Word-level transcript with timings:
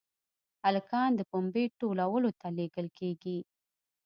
هلکان 0.65 1.09
د 1.15 1.21
پنبې 1.31 1.65
ټولولو 1.79 2.29
ته 2.39 2.47
لېږل 2.57 2.87
کېږي. 2.99 3.37